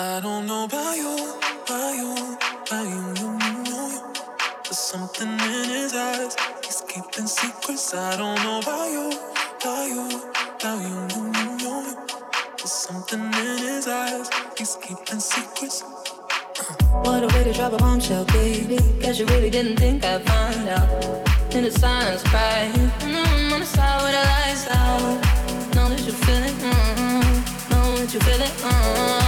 [0.00, 1.16] I don't know about you,
[1.64, 2.14] about you,
[2.62, 4.02] about you, you, you you.
[4.62, 7.94] There's something in his eyes, he's keeping secrets.
[7.94, 9.10] I don't know about you,
[9.58, 10.22] about you,
[10.54, 11.96] about you, you, you you.
[12.58, 15.82] There's something in his eyes, he's keeping secrets.
[15.82, 16.74] Uh.
[17.02, 18.78] What a way to drop a bombshell, baby.
[19.02, 20.88] Cause you really didn't think I'd find out.
[20.92, 22.92] In mm-hmm, the silence, crying.
[23.00, 25.74] I'm on the side with the lights out.
[25.74, 27.70] Know that you feel it, mm-hmm.
[27.72, 29.27] Know that you feel it, mm-hmm.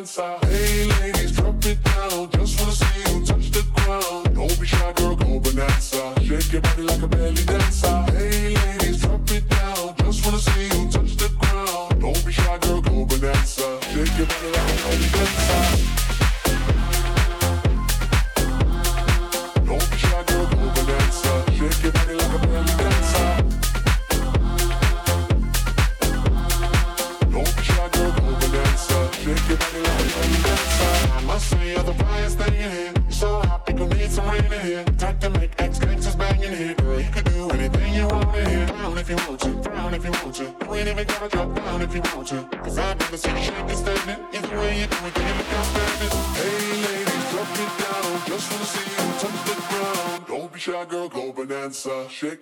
[0.00, 0.49] dancer.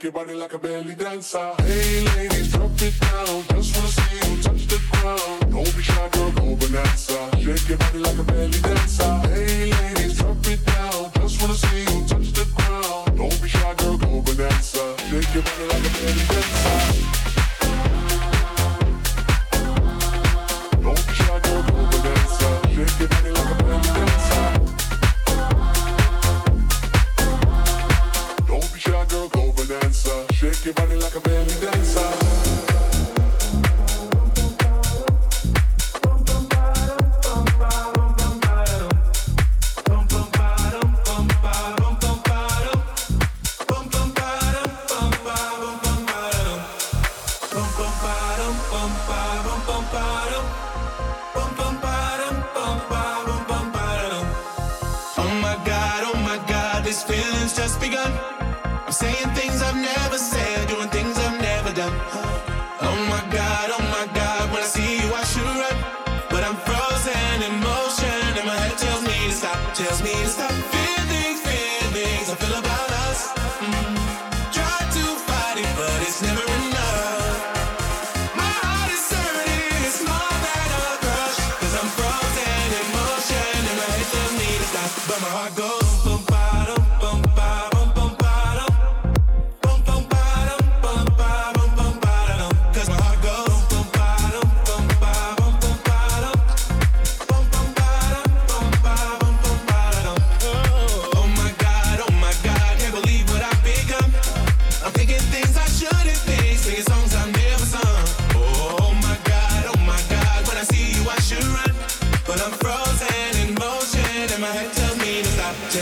[0.01, 0.35] Shake your body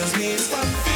[0.06, 0.95] tells me to stop.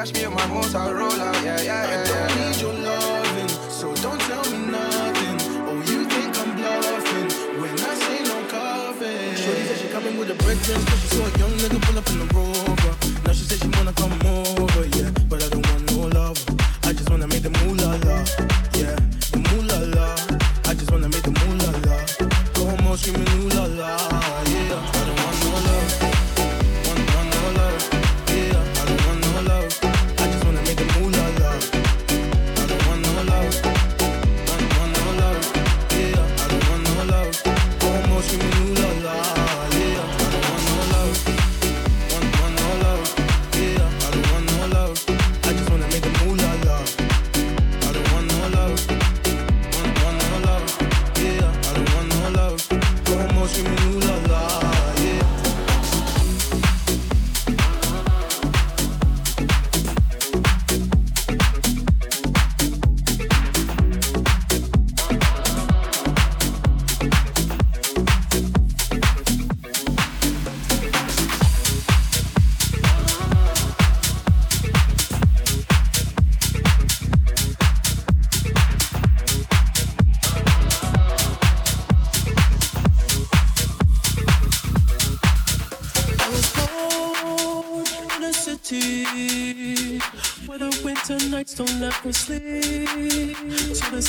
[0.00, 0.99] catch me at my motel.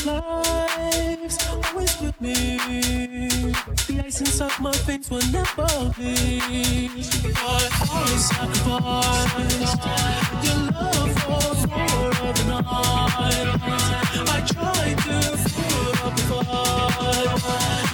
[0.05, 2.57] lives always with me.
[3.87, 5.67] The ice inside my things will never
[5.97, 6.87] be.
[7.33, 9.85] But always sacrificed
[10.43, 13.49] your love for four of the night.
[14.29, 15.17] I tried to
[15.55, 17.90] put up a fight.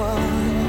[0.00, 0.59] One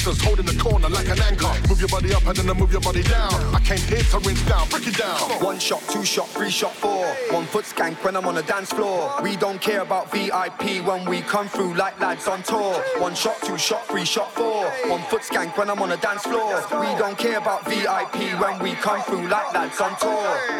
[0.00, 1.52] gangsters holding the corner like an anchor.
[1.68, 3.32] Move your body up and then I move your body down.
[3.54, 5.18] I came here to rinse down, break it down.
[5.42, 7.06] One shot, two shot, three shot, four.
[7.30, 9.12] One foot skank when I'm on the dance floor.
[9.22, 12.74] We don't care about VIP when we come through like lads on tour.
[12.98, 14.64] One shot, two shot, three shot, four.
[14.86, 16.62] One foot skank when I'm on the dance floor.
[16.80, 20.59] We don't care about VIP when we come through like lads on tour.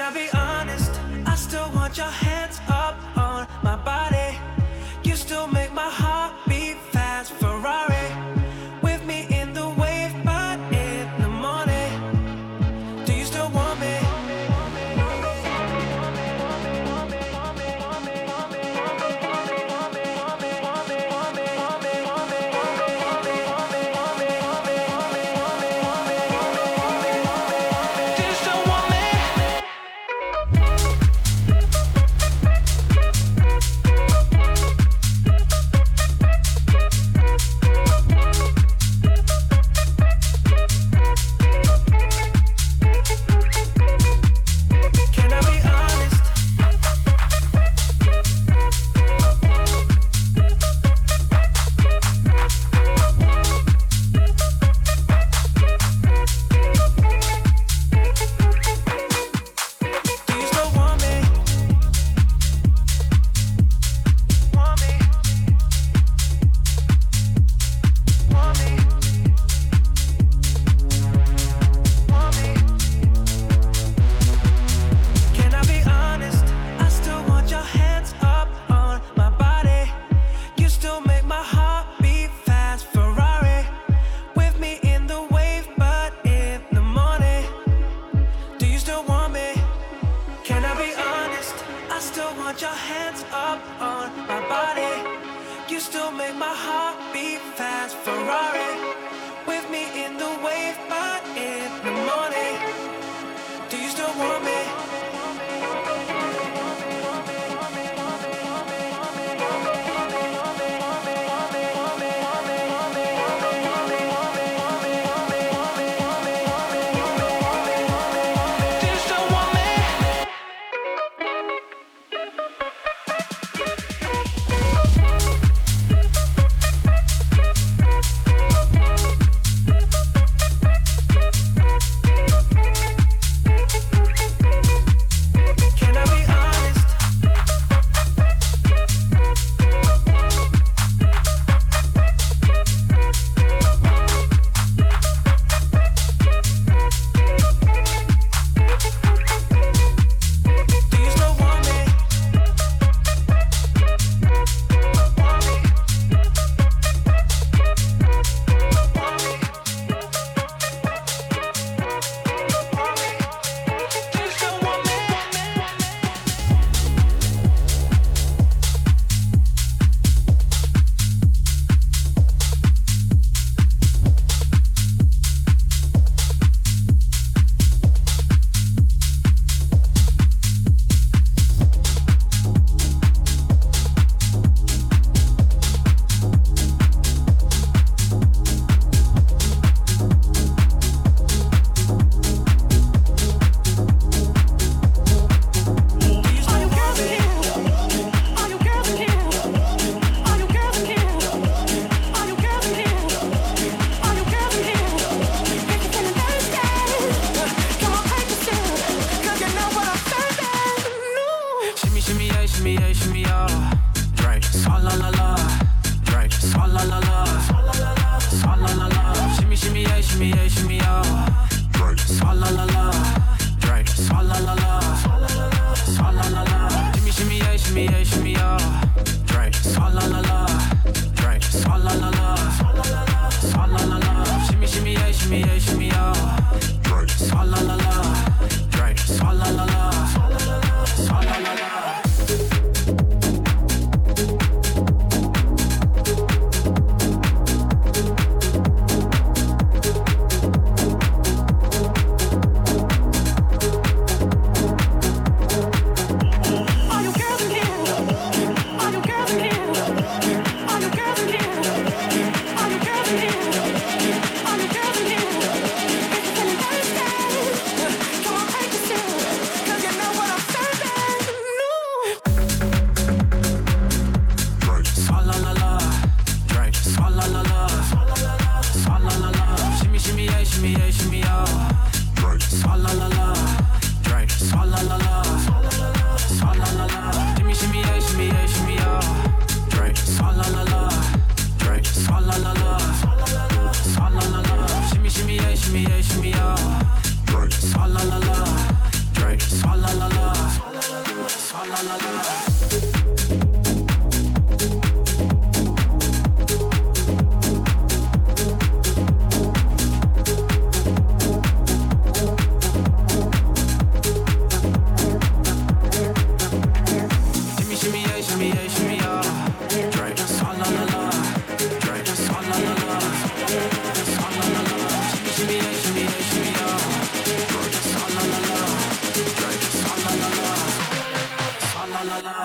[0.00, 0.39] I be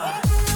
[0.06, 0.55] Swalla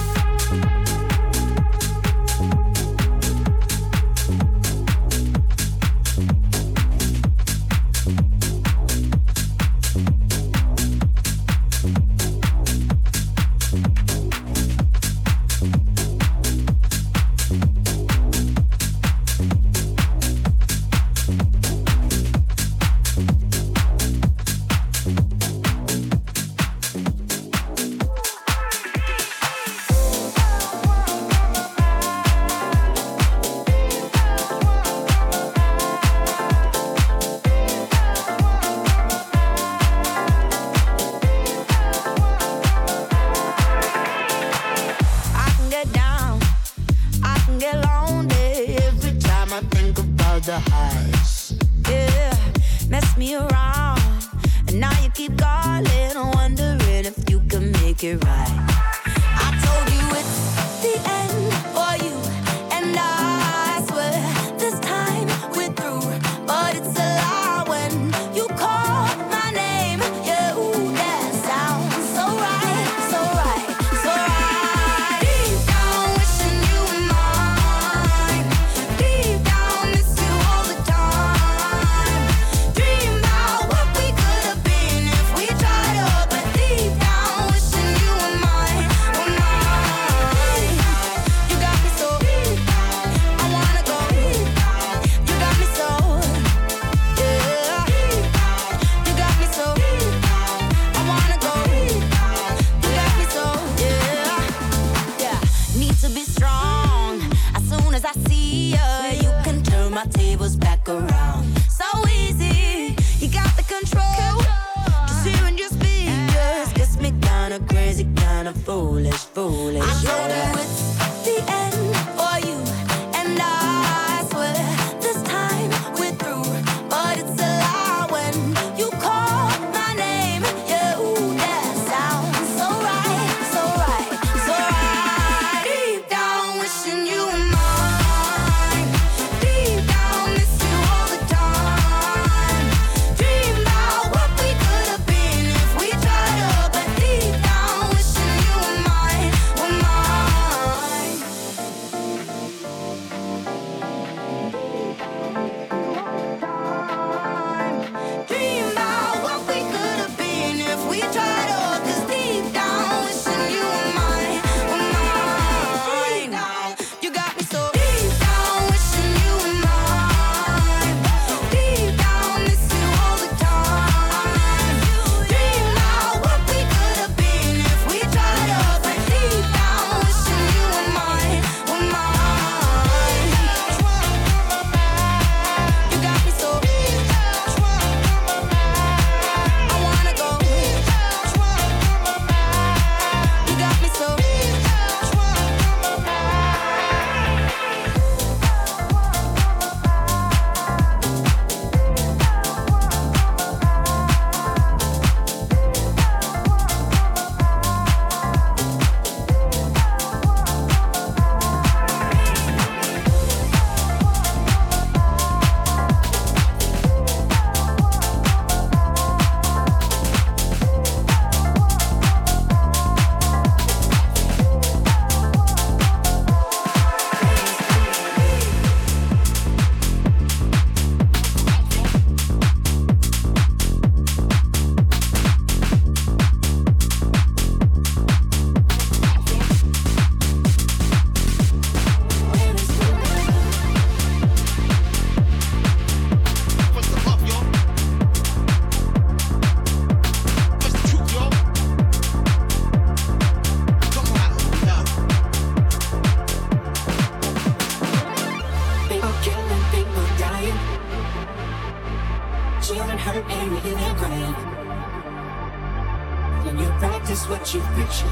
[267.10, 268.06] practice what you picture,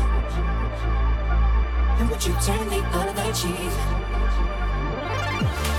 [1.99, 3.73] And would you turn the other cheek?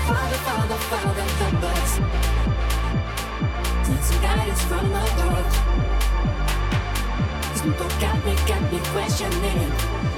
[0.06, 1.98] Father, Father, Father, help us.
[3.88, 5.52] Need some guidance from above.
[7.52, 10.09] These people got me, got me questioning.